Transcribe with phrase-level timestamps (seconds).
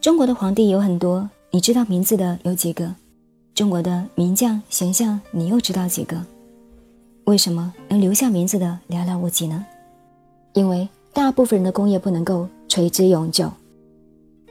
[0.00, 2.90] 中国的皇帝有很多，你知道名字的有几个？
[3.54, 6.16] 中国的名将贤相，你又知道几个？
[7.24, 9.62] 为什么能留下名字的寥寥无几呢？
[10.54, 13.44] 因为大部分人的功业不能够垂之永久。《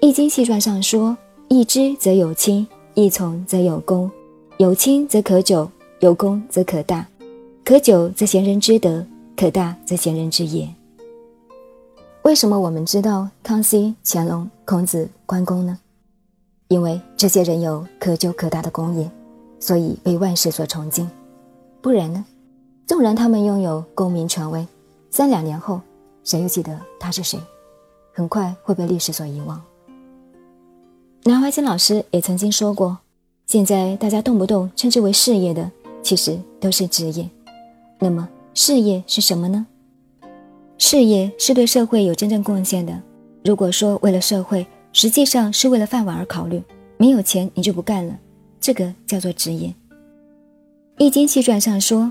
[0.02, 1.18] 易经》细传上说
[1.50, 4.10] ：“易之则有亲，易从则有功。
[4.60, 5.68] 有亲则可久，
[6.00, 7.08] 有功则可大。
[7.66, 9.04] 可久则贤人之德，
[9.36, 10.70] 可大则贤人之业。”
[12.24, 15.80] 为什么我们知道康熙、乾隆、孔子、关公呢？
[16.68, 19.10] 因为这些人有可就可大的功业，
[19.60, 21.10] 所以被万世所崇敬。
[21.82, 22.24] 不然呢？
[22.86, 24.68] 纵然他们拥有功名权威，
[25.10, 25.80] 三两年后，
[26.24, 27.40] 谁又记得他是谁？
[28.14, 29.60] 很快会被历史所遗忘。
[31.24, 32.98] 南怀瑾老师也曾经说过：
[33.46, 35.72] 现在大家动不动称之为事业的，
[36.04, 37.28] 其实都是职业。
[37.98, 39.66] 那么，事业是什么呢？
[40.80, 43.00] 事业是对社会有真正贡献的。
[43.44, 46.64] 如果说为了社会，实际上是为了饭碗而考虑，
[46.98, 48.18] 没有钱你就不干了，
[48.62, 49.68] 这个叫做职业。
[50.98, 52.10] 《易经》细传上说：“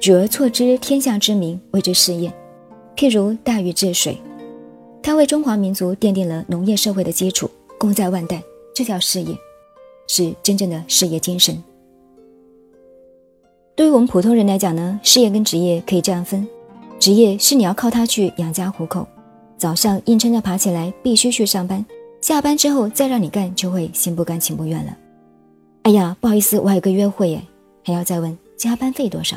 [0.00, 2.30] 举而错之天下之民，谓之事业。”
[2.96, 4.18] 譬如大禹治水，
[5.00, 8.42] 他为中华民族奠定了农业社会的基础，功在万代，
[8.74, 9.32] 这叫事业，
[10.08, 11.62] 是真正的事业精神。
[13.76, 16.46] 对于我们普通人来讲呢，事业跟职业可以这样分。
[16.98, 19.06] 职业是你要靠它去养家糊口，
[19.56, 21.84] 早上硬撑着爬起来必须去上班，
[22.20, 24.96] 下班之后再让你干就会心不甘情不愿了。
[25.82, 27.42] 哎呀，不好意思，我还有个约会耶，
[27.84, 29.36] 还要再问加班费多少。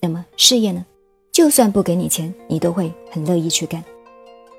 [0.00, 0.84] 那么事业呢？
[1.32, 3.82] 就算不给你钱，你都会很乐意去干。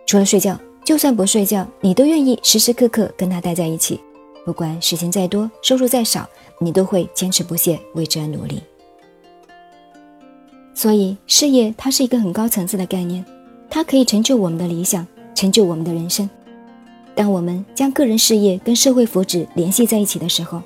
[0.05, 3.99] 除了睡觉，就算不睡觉，你都愿意时时刻刻跟他待在一起。
[4.45, 6.27] 不管事情再多，收入再少，
[6.59, 8.61] 你都会坚持不懈为之而努力。
[10.83, 13.23] 所以，事业它是一个很高层次的概念，
[13.69, 16.29] 它可以成就我们的理想，成就我们的人生。
[17.15, 20.61] 当我们将个人事业跟社会福祉联系在一起的时候，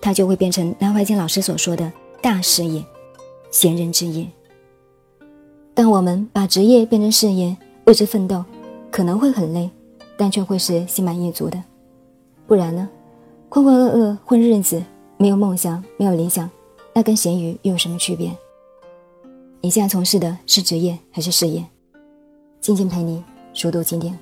[0.00, 2.82] 它就会变成南怀瑾老师所说的大事业，
[3.50, 4.26] 贤人之业。
[5.74, 7.54] 当我们把职业变成事业，
[7.84, 8.42] 为之奋斗，
[8.90, 9.68] 可能会很累，
[10.16, 11.62] 但却会是心满意足的。
[12.46, 12.88] 不然呢，
[13.50, 14.82] 浑浑噩噩混日子，
[15.18, 16.48] 没有梦想，没有理想，
[16.94, 18.34] 那跟咸鱼又有什么区别？
[19.62, 21.62] 你现在从事的是职业还是事业？
[22.62, 23.22] 静静陪你
[23.52, 24.18] 熟读经典。